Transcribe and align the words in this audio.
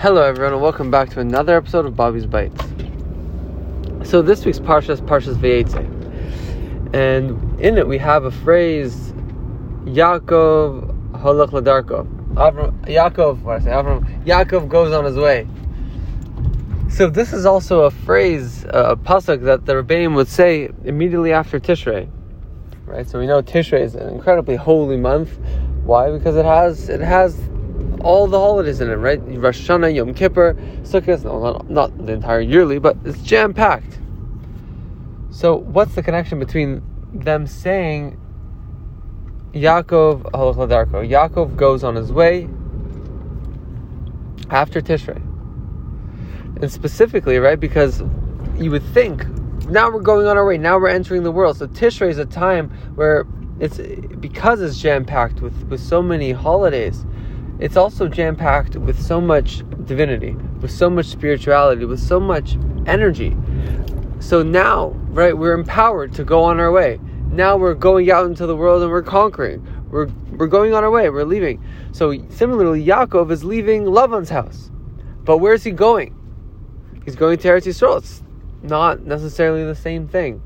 Hello, 0.00 0.22
everyone, 0.22 0.52
and 0.52 0.62
welcome 0.62 0.92
back 0.92 1.10
to 1.10 1.18
another 1.18 1.56
episode 1.56 1.84
of 1.84 1.96
Bobby's 1.96 2.24
Bites. 2.24 2.64
So 4.08 4.22
this 4.22 4.44
week's 4.44 4.60
parsha 4.60 4.90
is 4.90 5.00
Parshas 5.00 5.34
Vayetze, 5.34 6.94
and 6.94 7.60
in 7.60 7.76
it 7.76 7.88
we 7.88 7.98
have 7.98 8.22
a 8.22 8.30
phrase, 8.30 9.12
Yaakov 9.86 11.18
holach 11.18 11.50
ladarko. 11.50 12.06
Avram, 12.34 12.80
Yaakov, 12.86 13.42
what 13.42 13.60
I 13.60 13.64
say, 13.64 13.70
Avram, 13.70 14.24
Yaakov 14.24 14.68
goes 14.68 14.92
on 14.92 15.04
his 15.04 15.16
way. 15.16 15.48
So 16.88 17.10
this 17.10 17.32
is 17.32 17.44
also 17.44 17.80
a 17.80 17.90
phrase, 17.90 18.66
a 18.68 18.94
pasuk 18.94 19.42
that 19.46 19.66
the 19.66 19.82
Rebbeim 19.82 20.14
would 20.14 20.28
say 20.28 20.70
immediately 20.84 21.32
after 21.32 21.58
Tishrei, 21.58 22.08
right? 22.86 23.04
So 23.04 23.18
we 23.18 23.26
know 23.26 23.42
Tishrei 23.42 23.80
is 23.80 23.96
an 23.96 24.08
incredibly 24.10 24.54
holy 24.54 24.96
month. 24.96 25.40
Why? 25.82 26.12
Because 26.12 26.36
it 26.36 26.44
has 26.44 26.88
it 26.88 27.00
has 27.00 27.36
all 28.00 28.26
the 28.26 28.38
holidays 28.38 28.80
in 28.80 28.90
it, 28.90 28.96
right? 28.96 29.20
Rosh 29.24 29.68
Hashanah, 29.68 29.94
Yom 29.94 30.14
Kippur, 30.14 30.54
Sukkot, 30.82 31.24
no, 31.24 31.40
not, 31.40 31.70
not 31.70 32.06
the 32.06 32.12
entire 32.12 32.40
yearly, 32.40 32.78
but 32.78 32.96
it's 33.04 33.20
jam 33.22 33.54
packed. 33.54 33.98
So, 35.30 35.56
what's 35.56 35.94
the 35.94 36.02
connection 36.02 36.38
between 36.38 36.82
them 37.12 37.46
saying 37.46 38.18
Yaakov 39.52 40.22
Halach 40.32 40.56
ladarko? 40.56 41.08
Yaakov 41.08 41.56
goes 41.56 41.84
on 41.84 41.94
his 41.94 42.12
way 42.12 42.48
after 44.50 44.80
Tishrei. 44.80 45.22
And 46.60 46.72
specifically, 46.72 47.38
right, 47.38 47.60
because 47.60 48.02
you 48.56 48.70
would 48.70 48.82
think 48.94 49.26
now 49.68 49.90
we're 49.90 50.00
going 50.00 50.26
on 50.26 50.36
our 50.36 50.46
way, 50.46 50.58
now 50.58 50.78
we're 50.78 50.88
entering 50.88 51.22
the 51.22 51.30
world. 51.30 51.58
So 51.58 51.66
Tishrei 51.66 52.08
is 52.08 52.18
a 52.18 52.26
time 52.26 52.70
where 52.94 53.26
it's 53.60 53.78
because 54.16 54.60
it's 54.60 54.78
jam 54.78 55.04
packed 55.04 55.40
with, 55.40 55.54
with 55.68 55.80
so 55.80 56.02
many 56.02 56.32
holidays 56.32 57.04
it's 57.60 57.76
also 57.76 58.08
jam 58.08 58.36
packed 58.36 58.76
with 58.76 59.00
so 59.00 59.20
much 59.20 59.62
divinity, 59.84 60.32
with 60.60 60.70
so 60.70 60.88
much 60.88 61.06
spirituality, 61.06 61.84
with 61.84 62.00
so 62.00 62.20
much 62.20 62.56
energy. 62.86 63.36
So 64.20 64.42
now, 64.42 64.88
right, 65.10 65.36
we're 65.36 65.54
empowered 65.54 66.12
to 66.14 66.24
go 66.24 66.42
on 66.42 66.60
our 66.60 66.70
way. 66.70 67.00
Now 67.30 67.56
we're 67.56 67.74
going 67.74 68.10
out 68.10 68.26
into 68.26 68.46
the 68.46 68.56
world 68.56 68.82
and 68.82 68.90
we're 68.90 69.02
conquering. 69.02 69.66
We're 69.90 70.08
we're 70.32 70.46
going 70.46 70.74
on 70.74 70.84
our 70.84 70.90
way. 70.90 71.08
We're 71.10 71.24
leaving. 71.24 71.62
So 71.92 72.14
similarly, 72.28 72.84
Yaakov 72.84 73.30
is 73.30 73.44
leaving 73.44 73.84
Lavan's 73.84 74.30
house, 74.30 74.70
but 75.24 75.38
where 75.38 75.52
is 75.52 75.64
he 75.64 75.70
going? 75.70 76.14
He's 77.04 77.16
going 77.16 77.38
to 77.38 77.48
Eretz 77.48 77.66
Yisrael. 77.66 77.98
It's 77.98 78.22
not 78.62 79.02
necessarily 79.04 79.64
the 79.64 79.74
same 79.74 80.06
thing, 80.06 80.42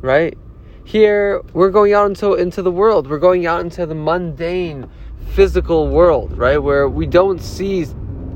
right? 0.00 0.36
Here 0.84 1.40
we're 1.52 1.70
going 1.70 1.92
out 1.92 2.06
into 2.06 2.34
into 2.34 2.62
the 2.62 2.72
world. 2.72 3.08
We're 3.08 3.18
going 3.18 3.46
out 3.46 3.60
into 3.60 3.86
the 3.86 3.94
mundane 3.94 4.90
physical 5.28 5.88
world, 5.88 6.36
right? 6.36 6.58
Where 6.58 6.88
we 6.88 7.06
don't 7.06 7.40
see 7.40 7.86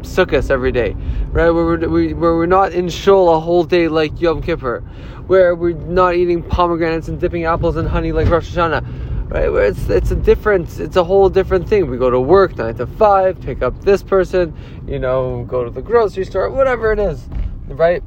sukkahs 0.01 0.51
every 0.51 0.73
day, 0.73 0.95
right? 1.31 1.51
Where 1.51 1.65
we're, 1.65 1.89
we, 1.89 2.15
where 2.15 2.37
we're 2.37 2.47
not 2.47 2.73
in 2.73 2.89
shul 2.89 3.35
a 3.35 3.41
whole 3.41 3.65
day 3.65 3.89
like 3.89 4.21
Yom 4.21 4.43
Kippur, 4.43 4.81
where 5.27 5.55
we're 5.55 5.73
not 5.73 6.15
eating 6.15 6.43
pomegranates 6.43 7.09
and 7.09 7.21
dipping 7.21 7.45
apples 7.45 7.77
in 7.77 7.87
honey 7.87 8.13
like 8.13 8.29
Rosh 8.29 8.55
Hashanah, 8.55 9.31
right? 9.31 9.51
Where 9.51 9.65
it's 9.65 9.89
it's 9.89 10.11
a 10.11 10.17
different, 10.17 10.79
it's 10.79 10.97
a 10.97 11.05
whole 11.05 11.29
different 11.29 11.69
thing. 11.69 11.91
We 11.91 11.97
go 11.97 12.11
to 12.11 12.21
work 12.21 12.57
nine 12.57 12.75
to 12.77 12.87
five, 12.87 13.41
pick 13.41 13.63
up 13.63 13.81
this 13.83 14.03
person, 14.03 14.55
you 14.87 14.99
know, 14.99 15.45
go 15.49 15.65
to 15.65 15.71
the 15.71 15.83
grocery 15.83 16.25
store, 16.25 16.51
whatever 16.51 16.93
it 16.93 16.99
is, 16.99 17.27
right? 17.67 18.03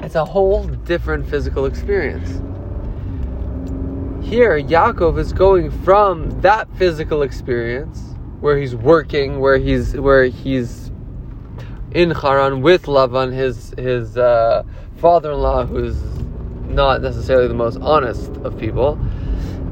It's 0.00 0.14
a 0.14 0.24
whole 0.24 0.64
different 0.64 1.28
physical 1.28 1.64
experience. 1.64 2.40
Here, 4.26 4.60
Yaakov 4.60 5.20
is 5.20 5.32
going 5.32 5.70
from 5.70 6.40
that 6.40 6.68
physical 6.76 7.22
experience 7.22 8.02
where 8.40 8.58
he's 8.58 8.74
working, 8.74 9.38
where 9.38 9.56
he's 9.56 9.94
where 9.96 10.24
he's 10.24 10.90
in 11.92 12.10
Haran 12.10 12.60
with 12.60 12.86
Lavan, 12.86 13.32
his 13.32 13.72
his 13.78 14.18
uh, 14.18 14.64
father-in-law, 14.96 15.66
who's 15.66 16.02
not 16.66 17.02
necessarily 17.02 17.46
the 17.46 17.54
most 17.54 17.78
honest 17.80 18.32
of 18.38 18.58
people. 18.58 18.98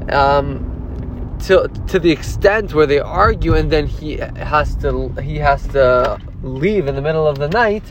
Um, 0.09 1.37
to 1.47 1.67
to 1.87 1.99
the 1.99 2.11
extent 2.11 2.73
where 2.73 2.85
they 2.85 2.99
argue, 2.99 3.55
and 3.55 3.69
then 3.69 3.87
he 3.87 4.19
has 4.37 4.73
to 4.77 5.09
he 5.21 5.37
has 5.37 5.67
to 5.67 6.17
leave 6.43 6.87
in 6.87 6.95
the 6.95 7.01
middle 7.01 7.27
of 7.27 7.39
the 7.39 7.49
night 7.49 7.83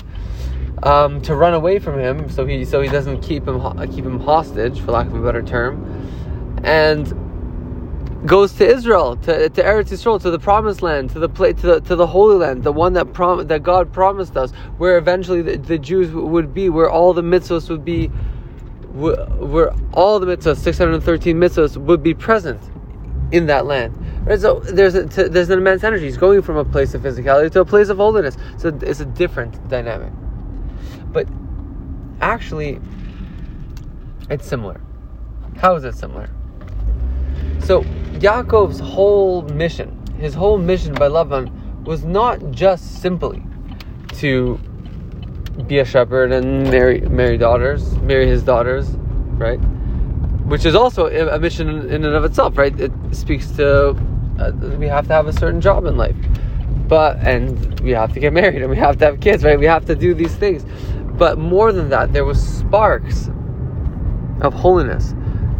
um, 0.82 1.20
to 1.20 1.34
run 1.34 1.52
away 1.52 1.78
from 1.78 2.00
him, 2.00 2.30
so 2.30 2.46
he 2.46 2.64
so 2.64 2.80
he 2.80 2.88
doesn't 2.88 3.20
keep 3.20 3.46
him 3.46 3.60
keep 3.92 4.06
him 4.06 4.18
hostage, 4.18 4.80
for 4.80 4.92
lack 4.92 5.08
of 5.08 5.14
a 5.14 5.22
better 5.22 5.42
term 5.42 5.94
and 6.64 7.12
goes 8.26 8.54
to 8.54 8.66
Israel, 8.66 9.16
to, 9.16 9.50
to 9.50 9.62
Eretz 9.62 9.90
Yisrael, 9.90 10.18
to 10.22 10.30
the 10.30 10.38
Promised 10.38 10.80
Land, 10.80 11.10
to 11.10 11.18
the 11.18 11.28
to 11.28 11.54
the 11.54 11.80
to 11.80 11.94
the 11.94 12.06
Holy 12.06 12.36
Land, 12.36 12.64
the 12.64 12.72
one 12.72 12.94
that 12.94 13.12
prom- 13.12 13.46
that 13.46 13.62
God 13.62 13.92
promised 13.92 14.36
us, 14.36 14.50
where 14.78 14.96
eventually 14.96 15.42
the, 15.42 15.58
the 15.58 15.78
Jews 15.78 16.10
would 16.10 16.54
be, 16.54 16.70
where 16.70 16.90
all 16.90 17.12
the 17.12 17.22
mitzvahs 17.22 17.68
would 17.68 17.84
be, 17.84 18.06
where 18.94 19.74
all 19.92 20.18
the 20.20 20.26
mitzvahs, 20.26 20.56
six 20.56 20.78
hundred 20.78 21.02
thirteen 21.02 21.36
mitzvahs, 21.36 21.76
would 21.76 22.02
be 22.02 22.14
present 22.14 22.62
in 23.30 23.46
that 23.46 23.66
land. 23.66 23.94
Right? 24.26 24.40
So 24.40 24.60
there's 24.60 24.94
a, 24.94 25.06
to, 25.06 25.28
there's 25.28 25.50
an 25.50 25.58
immense 25.58 25.84
energy. 25.84 26.06
He's 26.06 26.16
going 26.16 26.40
from 26.40 26.56
a 26.56 26.64
place 26.64 26.94
of 26.94 27.02
physicality 27.02 27.50
to 27.52 27.60
a 27.60 27.64
place 27.66 27.90
of 27.90 27.98
holiness. 27.98 28.38
So 28.56 28.68
it's 28.80 29.00
a 29.00 29.04
different 29.04 29.68
dynamic, 29.68 30.12
but 31.12 31.28
actually, 32.22 32.80
it's 34.30 34.46
similar. 34.48 34.80
How 35.58 35.74
is 35.74 35.84
it 35.84 35.94
similar? 35.94 36.30
So 37.64 37.82
Yaakov's 38.20 38.78
whole 38.78 39.42
mission, 39.42 39.98
his 40.18 40.34
whole 40.34 40.58
mission 40.58 40.92
by 40.92 41.08
Lavan, 41.08 41.50
was 41.84 42.04
not 42.04 42.50
just 42.50 43.00
simply 43.00 43.42
to 44.18 44.58
be 45.66 45.78
a 45.78 45.84
shepherd 45.84 46.30
and 46.30 46.70
marry 46.70 47.00
marry 47.00 47.38
daughters, 47.38 47.96
marry 48.00 48.26
his 48.26 48.42
daughters, 48.42 48.90
right? 49.38 49.56
Which 50.46 50.66
is 50.66 50.74
also 50.74 51.06
a 51.06 51.38
mission 51.38 51.68
in 51.88 52.04
and 52.04 52.14
of 52.14 52.24
itself, 52.24 52.58
right? 52.58 52.78
It 52.78 52.92
speaks 53.12 53.50
to 53.52 53.96
uh, 54.38 54.52
we 54.78 54.86
have 54.86 55.06
to 55.06 55.14
have 55.14 55.26
a 55.26 55.32
certain 55.32 55.62
job 55.62 55.86
in 55.86 55.96
life, 55.96 56.16
but 56.86 57.16
and 57.20 57.80
we 57.80 57.92
have 57.92 58.12
to 58.12 58.20
get 58.20 58.34
married 58.34 58.60
and 58.60 58.70
we 58.70 58.76
have 58.76 58.98
to 58.98 59.06
have 59.06 59.20
kids, 59.20 59.42
right? 59.42 59.58
We 59.58 59.66
have 59.66 59.86
to 59.86 59.94
do 59.94 60.12
these 60.12 60.34
things, 60.34 60.66
but 61.16 61.38
more 61.38 61.72
than 61.72 61.88
that, 61.88 62.12
there 62.12 62.26
was 62.26 62.46
sparks 62.46 63.30
of 64.42 64.52
holiness 64.52 65.14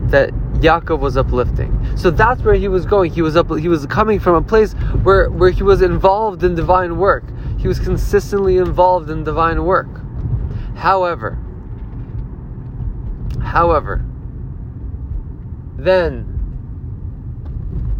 that 0.09 0.34
Yaakov 0.64 0.98
was 0.98 1.16
uplifting. 1.16 1.70
So 1.97 2.10
that's 2.10 2.41
where 2.42 2.54
he 2.54 2.69
was 2.69 2.86
going. 2.86 3.12
He 3.12 3.20
was 3.20 3.36
up. 3.36 3.54
He 3.58 3.69
was 3.69 3.84
coming 3.86 4.19
from 4.19 4.34
a 4.34 4.42
place 4.42 4.72
where 5.02 5.30
where 5.30 5.50
he 5.50 5.62
was 5.62 5.82
involved 5.82 6.42
in 6.42 6.54
divine 6.54 6.97
work. 6.97 7.25
He 7.58 7.69
was 7.69 7.78
consistently 7.78 8.56
involved 8.56 9.10
in 9.10 9.25
divine 9.25 9.64
work. 9.64 9.88
However, 10.75 11.38
however, 13.42 14.04
then 15.76 16.30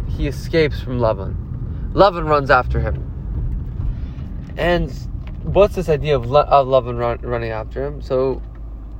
he 0.07 0.27
escapes 0.27 0.79
from 0.81 0.99
Lavan. 0.99 1.35
Lavan 1.93 2.27
runs 2.27 2.49
after 2.49 2.79
him. 2.79 3.11
And 4.57 4.91
what's 5.43 5.75
this 5.75 5.89
idea 5.89 6.15
of, 6.15 6.33
of 6.33 6.67
Lavan 6.67 6.97
run, 6.97 7.19
running 7.21 7.51
after 7.51 7.85
him? 7.85 8.01
So 8.01 8.41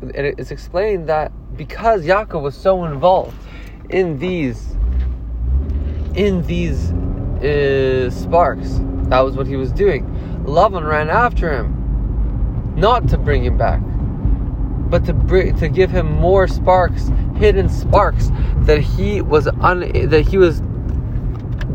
it's 0.02 0.52
explained 0.52 1.08
that 1.10 1.32
because 1.58 2.06
Yaakov 2.06 2.42
was 2.42 2.56
so 2.56 2.86
involved 2.86 3.38
in 3.90 4.20
these 4.20 4.76
in 6.16 6.42
these 6.48 6.92
uh, 6.92 8.10
sparks, 8.10 8.80
that 9.10 9.20
was 9.20 9.36
what 9.36 9.48
he 9.48 9.56
was 9.56 9.72
doing. 9.72 10.06
Lavan 10.46 10.88
ran 10.88 11.10
after 11.10 11.52
him, 11.52 12.74
not 12.76 13.08
to 13.10 13.18
bring 13.18 13.44
him 13.44 13.58
back, 13.58 13.82
but 14.90 15.06
to 15.06 15.14
bring 15.14 15.56
to 15.58 15.68
give 15.68 15.92
him 15.92 16.12
more 16.12 16.48
sparks, 16.48 17.10
hidden 17.36 17.70
sparks 17.70 18.30
that 18.60 18.80
he 18.80 19.22
was 19.22 19.48
un, 19.48 19.80
that 20.10 20.28
he 20.28 20.38
was 20.38 20.62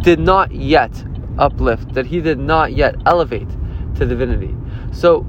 did 0.00 0.18
not 0.18 0.52
yet 0.52 1.04
uplift, 1.38 1.92
that 1.94 2.06
he 2.06 2.20
did 2.20 2.38
not 2.38 2.72
yet 2.72 2.94
elevate 3.06 3.48
to 3.96 4.06
divinity. 4.06 4.54
So 4.92 5.22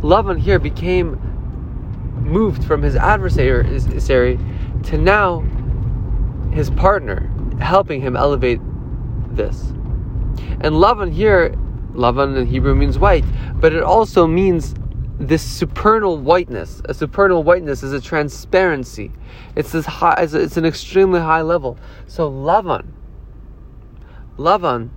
Lavan 0.00 0.38
here 0.38 0.58
became 0.58 1.20
moved 2.26 2.64
from 2.64 2.82
his 2.82 2.96
adversary 2.96 4.38
to 4.84 4.98
now 4.98 5.40
his 6.52 6.70
partner, 6.70 7.30
helping 7.60 8.00
him 8.00 8.16
elevate 8.16 8.60
this. 9.30 9.72
And 10.60 10.74
Lavan 10.74 11.12
here, 11.12 11.50
Lavan 11.92 12.36
in 12.36 12.46
Hebrew 12.46 12.74
means 12.74 12.98
white, 12.98 13.24
but 13.60 13.72
it 13.72 13.82
also 13.82 14.26
means 14.26 14.74
this 15.18 15.42
supernal 15.42 16.18
whiteness. 16.18 16.82
A 16.86 16.94
supernal 16.94 17.42
whiteness 17.42 17.82
is 17.82 17.92
a 17.92 18.00
transparency. 18.00 19.12
It's 19.54 19.72
this 19.72 19.86
high. 19.86 20.16
It's, 20.20 20.56
an 20.56 20.64
extremely 20.64 21.20
high 21.20 21.42
level. 21.42 21.78
So 22.06 22.30
Lavan, 22.30 22.86
Lavan 24.36 24.90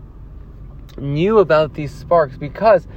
knew 0.98 1.40
about 1.40 1.74
these 1.74 1.94
sparks 1.94 2.38
because 2.38 2.88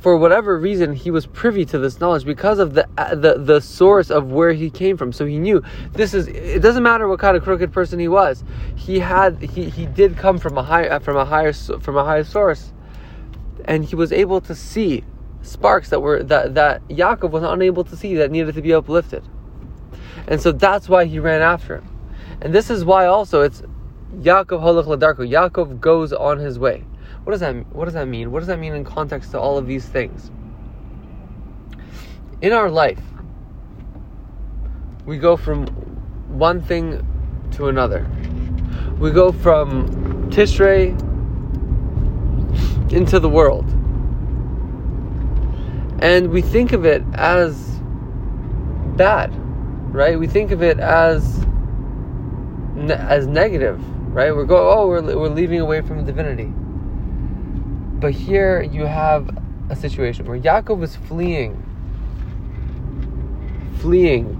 for 0.00 0.16
whatever 0.16 0.58
reason, 0.58 0.94
he 0.94 1.10
was 1.10 1.26
privy 1.26 1.64
to 1.66 1.78
this 1.78 2.00
knowledge 2.00 2.24
because 2.24 2.58
of 2.58 2.72
the 2.72 2.88
uh, 2.96 3.14
the 3.14 3.38
the 3.38 3.60
source 3.60 4.10
of 4.10 4.32
where 4.32 4.52
he 4.52 4.70
came 4.70 4.96
from. 4.96 5.12
So 5.12 5.26
he 5.26 5.38
knew 5.38 5.62
this 5.92 6.14
is. 6.14 6.26
It 6.28 6.60
doesn't 6.60 6.82
matter 6.82 7.06
what 7.06 7.20
kind 7.20 7.36
of 7.36 7.42
crooked 7.42 7.72
person 7.72 7.98
he 7.98 8.08
was. 8.08 8.42
He 8.76 8.98
had 8.98 9.42
he 9.42 9.68
he 9.68 9.84
did 9.84 10.16
come 10.16 10.38
from 10.38 10.56
a 10.56 10.62
high 10.62 10.98
from 11.00 11.16
a 11.16 11.24
higher 11.24 11.52
from 11.52 11.96
a 11.98 12.04
higher 12.04 12.24
source, 12.24 12.72
and 13.66 13.84
he 13.84 13.94
was 13.94 14.10
able 14.10 14.40
to 14.42 14.54
see 14.54 15.04
sparks 15.42 15.90
that 15.90 16.00
were 16.00 16.22
that 16.22 16.54
that 16.54 16.86
Yaakov 16.88 17.30
was 17.30 17.42
unable 17.42 17.84
to 17.84 17.96
see 17.96 18.14
that 18.16 18.30
needed 18.30 18.54
to 18.54 18.62
be 18.62 18.72
uplifted. 18.72 19.22
And 20.26 20.40
so 20.40 20.50
that's 20.50 20.88
why 20.88 21.04
he 21.04 21.18
ran 21.18 21.42
after 21.42 21.76
him. 21.76 21.88
And 22.40 22.54
this 22.54 22.70
is 22.70 22.86
why 22.86 23.04
also 23.04 23.42
it's 23.42 23.62
Yaakov 24.16 24.62
holach 24.62 24.86
ladarko. 24.86 25.28
Yaakov 25.28 25.78
goes 25.78 26.14
on 26.14 26.38
his 26.38 26.58
way. 26.58 26.84
What 27.24 27.32
does 27.32 27.40
that 27.40 27.54
what 27.74 27.84
does 27.84 27.94
that 27.94 28.08
mean? 28.08 28.30
What 28.32 28.40
does 28.40 28.48
that 28.48 28.58
mean 28.58 28.74
in 28.74 28.84
context 28.84 29.32
to 29.32 29.40
all 29.40 29.58
of 29.58 29.66
these 29.66 29.84
things? 29.84 30.30
In 32.40 32.52
our 32.52 32.70
life, 32.70 33.02
we 35.04 35.18
go 35.18 35.36
from 35.36 35.66
one 36.28 36.62
thing 36.62 37.06
to 37.52 37.68
another. 37.68 38.08
We 38.98 39.10
go 39.10 39.32
from 39.32 40.30
Tishrei 40.30 40.98
into 42.92 43.20
the 43.20 43.28
world. 43.28 43.68
And 46.02 46.30
we 46.30 46.40
think 46.40 46.72
of 46.72 46.86
it 46.86 47.02
as 47.12 47.78
bad, 48.96 49.30
right? 49.94 50.18
We 50.18 50.26
think 50.26 50.50
of 50.50 50.62
it 50.62 50.80
as 50.80 51.44
as 52.88 53.26
negative, 53.26 53.78
right? 54.14 54.34
We're 54.34 54.46
going, 54.46 54.66
oh, 54.66 54.86
we're, 54.88 55.02
we're 55.02 55.28
leaving 55.28 55.60
away 55.60 55.82
from 55.82 56.04
divinity. 56.06 56.50
But 58.00 58.12
here 58.12 58.62
you 58.62 58.86
have 58.86 59.36
a 59.68 59.76
situation 59.76 60.24
where 60.26 60.38
Yaakov 60.38 60.82
is 60.82 60.96
fleeing, 60.96 61.62
fleeing 63.78 64.36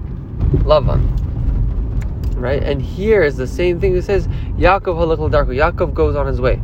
Lavan, 0.65 2.35
right? 2.35 2.63
And 2.63 2.81
here 2.81 3.21
is 3.21 3.37
the 3.37 3.45
same 3.47 3.79
thing. 3.79 3.95
It 3.95 4.03
says 4.03 4.27
Yaakov 4.27 4.97
halach 4.97 5.19
ladarko. 5.19 5.55
Yaakov 5.55 5.93
goes 5.93 6.15
on 6.15 6.25
his 6.25 6.41
way. 6.41 6.55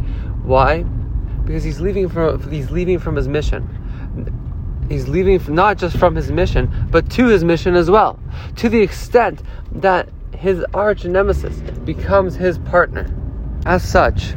Why? 0.43 0.83
Because 1.45 1.63
he's 1.63 1.79
leaving 1.79 2.09
from 2.09 2.49
he's 2.51 2.71
leaving 2.71 2.99
from 2.99 3.15
his 3.15 3.27
mission. 3.27 3.69
He's 4.89 5.07
leaving 5.07 5.41
not 5.53 5.77
just 5.77 5.97
from 5.97 6.15
his 6.15 6.31
mission, 6.31 6.87
but 6.89 7.09
to 7.11 7.27
his 7.27 7.43
mission 7.43 7.75
as 7.75 7.91
well. 7.91 8.19
To 8.57 8.69
the 8.69 8.81
extent 8.81 9.41
that 9.71 10.09
his 10.33 10.65
arch 10.73 11.05
nemesis 11.05 11.57
becomes 11.85 12.35
his 12.35 12.57
partner. 12.57 13.13
As 13.65 13.87
such, 13.87 14.33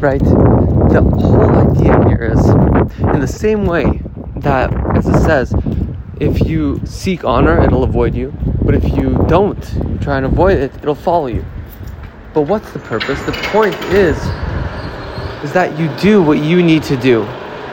right, 0.00 0.22
the 0.22 1.02
whole 1.02 1.59
idea 1.70 2.08
here 2.08 2.32
is 2.34 2.48
in 3.14 3.20
the 3.20 3.26
same 3.26 3.64
way 3.64 4.02
that, 4.36 4.72
as 4.96 5.06
it 5.06 5.20
says, 5.20 5.54
if 6.20 6.46
you 6.46 6.80
seek 6.84 7.24
honor, 7.24 7.62
it'll 7.62 7.84
avoid 7.84 8.14
you. 8.14 8.32
But 8.62 8.74
if 8.74 8.84
you 8.96 9.24
don't 9.28 9.58
you 9.88 9.98
try 10.00 10.16
and 10.16 10.26
avoid 10.26 10.58
it, 10.58 10.74
it'll 10.76 10.94
follow 10.94 11.26
you. 11.26 11.44
But 12.34 12.42
what's 12.42 12.70
the 12.72 12.78
purpose? 12.78 13.20
The 13.22 13.32
point 13.52 13.74
is, 13.86 14.16
is 15.42 15.52
that 15.52 15.78
you 15.78 15.88
do 15.98 16.22
what 16.22 16.38
you 16.38 16.62
need 16.62 16.82
to 16.84 16.96
do. 16.96 17.26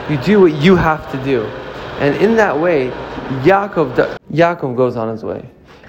You 0.08 0.16
do 0.18 0.40
what 0.40 0.54
you 0.54 0.74
have 0.76 1.10
to 1.12 1.22
do. 1.24 1.44
And 2.00 2.16
in 2.16 2.36
that 2.36 2.58
way, 2.58 2.90
Yaakov, 3.44 4.18
Yaakov 4.32 4.76
goes 4.76 4.96
on 4.96 5.08
his 5.08 5.22
way. 5.22 5.48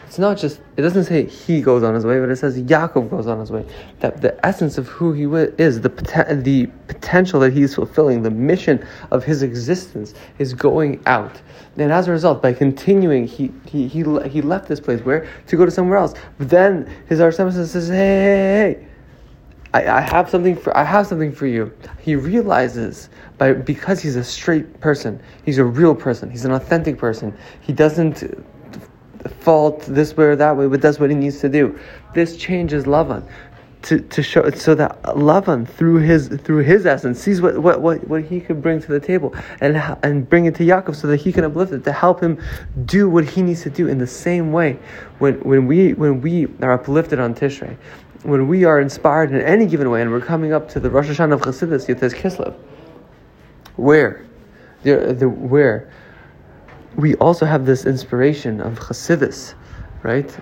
It's 0.09 0.17
not 0.17 0.39
just, 0.39 0.59
it 0.75 0.81
doesn't 0.81 1.03
say 1.03 1.27
he 1.27 1.61
goes 1.61 1.83
on 1.83 1.93
his 1.93 2.03
way, 2.03 2.19
but 2.19 2.31
it 2.31 2.35
says 2.37 2.59
Yaakov 2.59 3.11
goes 3.11 3.27
on 3.27 3.39
his 3.39 3.51
way. 3.51 3.63
That 3.99 4.21
the 4.21 4.43
essence 4.43 4.79
of 4.79 4.87
who 4.87 5.13
he 5.13 5.25
is, 5.61 5.81
the, 5.81 5.89
the 6.43 6.65
potential 6.87 7.39
that 7.41 7.53
he's 7.53 7.75
fulfilling, 7.75 8.23
the 8.23 8.31
mission 8.31 8.83
of 9.11 9.23
his 9.23 9.43
existence 9.43 10.15
is 10.39 10.55
going 10.55 10.99
out. 11.05 11.39
And 11.77 11.91
as 11.91 12.07
a 12.07 12.11
result, 12.11 12.41
by 12.41 12.53
continuing, 12.53 13.27
he, 13.27 13.51
he, 13.67 13.87
he, 13.87 14.01
he 14.01 14.41
left 14.41 14.67
this 14.67 14.79
place 14.79 14.99
where? 15.01 15.29
To 15.45 15.55
go 15.55 15.63
to 15.63 15.69
somewhere 15.69 15.99
else. 15.99 16.15
But 16.39 16.49
then 16.49 16.91
his 17.07 17.19
nemesis 17.19 17.71
says, 17.71 17.89
hey, 17.89 17.95
hey, 17.95 18.75
hey. 18.79 18.87
I, 19.75 19.99
I 19.99 20.01
have 20.01 20.27
something 20.27 20.55
for 20.55 20.75
I 20.75 20.83
have 20.83 21.05
something 21.05 21.31
for 21.31 21.45
you. 21.45 21.71
He 22.01 22.15
realizes 22.15 23.09
by 23.37 23.53
because 23.53 23.99
he's 23.99 24.15
a 24.15 24.23
straight 24.23 24.79
person, 24.79 25.21
he's 25.45 25.59
a 25.59 25.63
real 25.63 25.93
person, 25.93 26.31
he's 26.31 26.45
an 26.45 26.53
authentic 26.53 26.97
person. 26.97 27.37
He 27.61 27.71
doesn't 27.71 28.23
fault 29.27 29.81
this 29.81 30.15
way 30.15 30.25
or 30.25 30.35
that 30.35 30.55
way, 30.55 30.67
but 30.67 30.81
does 30.81 30.99
what 30.99 31.09
he 31.09 31.15
needs 31.15 31.39
to 31.41 31.49
do. 31.49 31.79
This 32.13 32.37
changes 32.37 32.85
Lavan 32.85 33.27
to, 33.81 33.99
to 33.99 34.21
show 34.21 34.49
so 34.51 34.75
that 34.75 35.01
Lavan 35.03 35.67
through 35.67 35.97
his 35.97 36.27
through 36.27 36.63
his 36.63 36.85
essence 36.85 37.19
sees 37.19 37.41
what, 37.41 37.59
what, 37.59 37.81
what, 37.81 38.05
what 38.07 38.23
he 38.23 38.41
could 38.41 38.61
bring 38.61 38.81
to 38.81 38.87
the 38.87 38.99
table 38.99 39.33
and 39.61 39.77
and 40.03 40.27
bring 40.27 40.45
it 40.45 40.55
to 40.55 40.63
Yaakov 40.63 40.95
so 40.95 41.07
that 41.07 41.17
he 41.17 41.31
can 41.31 41.45
uplift 41.45 41.71
it 41.71 41.83
to 41.85 41.93
help 41.93 42.21
him 42.21 42.41
do 42.85 43.09
what 43.09 43.23
he 43.23 43.41
needs 43.41 43.61
to 43.63 43.69
do 43.69 43.87
in 43.87 43.97
the 43.97 44.07
same 44.07 44.51
way 44.51 44.77
when 45.19 45.35
when 45.41 45.65
we 45.65 45.93
when 45.93 46.21
we 46.21 46.47
are 46.61 46.73
uplifted 46.73 47.19
on 47.19 47.33
Tishrei 47.33 47.77
when 48.23 48.49
we 48.49 48.65
are 48.65 48.81
inspired 48.81 49.31
in 49.31 49.41
any 49.41 49.65
given 49.65 49.89
way 49.89 50.01
and 50.01 50.11
we're 50.11 50.19
coming 50.19 50.51
up 50.51 50.67
to 50.69 50.79
the 50.81 50.89
Rosh 50.89 51.07
Hashanah 51.07 51.33
of 51.33 51.41
Chassidus 51.41 51.87
Yud 51.87 52.01
Tes 52.01 52.13
Kislev 52.13 52.53
where 53.77 54.25
the, 54.83 55.15
the 55.17 55.29
where 55.29 55.89
we 56.95 57.15
also 57.15 57.45
have 57.45 57.65
this 57.65 57.85
inspiration 57.85 58.61
of 58.61 58.79
Chassidus, 58.79 59.53
right? 60.03 60.37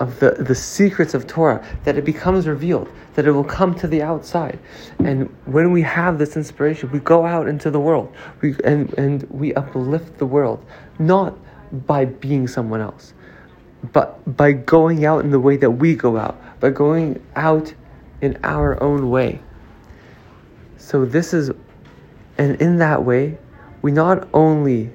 Of 0.00 0.18
the, 0.18 0.32
the 0.32 0.54
secrets 0.54 1.14
of 1.14 1.26
Torah, 1.26 1.64
that 1.84 1.96
it 1.96 2.04
becomes 2.04 2.46
revealed, 2.46 2.88
that 3.14 3.26
it 3.26 3.32
will 3.32 3.44
come 3.44 3.74
to 3.76 3.86
the 3.86 4.02
outside. 4.02 4.58
And 4.98 5.28
when 5.44 5.72
we 5.72 5.82
have 5.82 6.18
this 6.18 6.36
inspiration, 6.36 6.90
we 6.90 7.00
go 7.00 7.26
out 7.26 7.48
into 7.48 7.70
the 7.70 7.80
world 7.80 8.14
we, 8.40 8.54
and, 8.64 8.92
and 8.94 9.22
we 9.30 9.54
uplift 9.54 10.18
the 10.18 10.26
world, 10.26 10.64
not 10.98 11.36
by 11.86 12.04
being 12.04 12.48
someone 12.48 12.80
else, 12.80 13.12
but 13.92 14.36
by 14.36 14.52
going 14.52 15.04
out 15.04 15.24
in 15.24 15.30
the 15.30 15.40
way 15.40 15.56
that 15.56 15.70
we 15.70 15.94
go 15.94 16.16
out, 16.16 16.38
by 16.60 16.70
going 16.70 17.24
out 17.36 17.72
in 18.20 18.38
our 18.42 18.82
own 18.82 19.10
way. 19.10 19.40
So, 20.76 21.04
this 21.04 21.32
is, 21.32 21.50
and 22.36 22.60
in 22.60 22.78
that 22.78 23.04
way, 23.04 23.38
we 23.82 23.92
not 23.92 24.28
only 24.34 24.90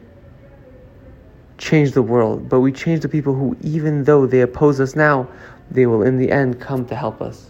change 1.58 1.92
the 1.92 2.02
world, 2.02 2.50
but 2.50 2.60
we 2.60 2.72
change 2.72 3.02
the 3.02 3.10
people 3.10 3.34
who, 3.34 3.56
even 3.62 4.04
though 4.04 4.26
they 4.26 4.42
oppose 4.42 4.80
us 4.80 4.96
now, 4.96 5.28
they 5.72 5.86
will 5.86 6.04
in 6.04 6.18
the 6.18 6.32
end 6.32 6.60
come 6.60 6.86
to 6.86 6.96
help 6.96 7.22
us. 7.22 7.50